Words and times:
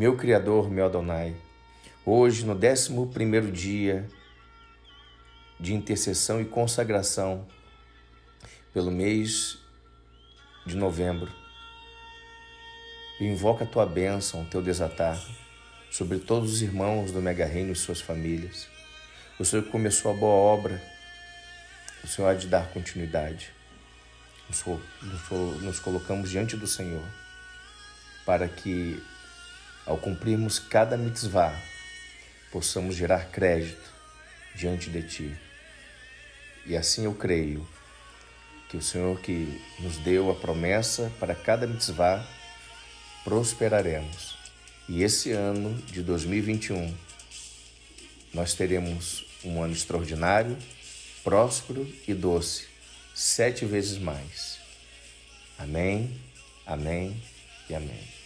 Meu 0.00 0.16
Criador, 0.16 0.70
meu 0.70 0.86
Adonai, 0.86 1.36
hoje, 2.06 2.46
no 2.46 2.54
décimo 2.54 3.08
primeiro 3.08 3.52
dia 3.52 4.08
de 5.60 5.74
intercessão 5.74 6.40
e 6.40 6.46
consagração 6.46 7.46
pelo 8.72 8.90
mês 8.90 9.58
de 10.64 10.74
novembro, 10.74 11.30
invoca 13.20 13.64
a 13.64 13.66
tua 13.66 13.84
bênção, 13.84 14.40
o 14.40 14.46
teu 14.46 14.62
desatar 14.62 15.22
sobre 15.90 16.18
todos 16.18 16.50
os 16.50 16.62
irmãos 16.62 17.12
do 17.12 17.20
Mega 17.20 17.44
Reino 17.44 17.72
e 17.72 17.76
suas 17.76 18.00
famílias. 18.00 18.68
O 19.38 19.44
Senhor 19.44 19.66
começou 19.66 20.12
a 20.12 20.14
boa 20.14 20.32
obra, 20.32 20.82
o 22.02 22.06
Senhor 22.06 22.28
há 22.28 22.32
de 22.32 22.46
dar 22.46 22.70
continuidade. 22.72 23.50
Nos 25.60 25.78
colocamos 25.78 26.30
diante 26.30 26.56
do 26.56 26.66
Senhor 26.66 27.04
para 28.24 28.48
que, 28.48 28.98
ao 29.86 29.98
cumprirmos 29.98 30.58
cada 30.58 30.96
mitzvah, 30.96 31.60
possamos 32.50 32.96
gerar 32.96 33.30
crédito 33.30 33.90
diante 34.54 34.90
de 34.90 35.02
Ti. 35.02 35.36
E 36.66 36.76
assim 36.76 37.04
eu 37.04 37.14
creio 37.14 37.66
que 38.70 38.76
o 38.76 38.82
Senhor 38.82 39.20
que 39.20 39.60
nos 39.80 39.96
deu 39.98 40.30
a 40.30 40.34
promessa 40.34 41.10
para 41.18 41.34
cada 41.34 41.66
mitzvah, 41.66 42.24
prosperaremos. 43.24 44.38
E 44.88 45.02
esse 45.02 45.32
ano 45.32 45.74
de 45.82 46.02
2021, 46.02 46.94
nós 48.32 48.54
teremos 48.54 49.26
um 49.44 49.60
ano 49.60 49.72
extraordinário, 49.72 50.56
próspero 51.24 51.92
e 52.06 52.14
doce, 52.14 52.68
sete 53.12 53.64
vezes 53.64 53.98
mais. 53.98 54.58
Amém, 55.58 56.10
amém 56.64 57.20
e 57.68 57.74
amém. 57.74 58.19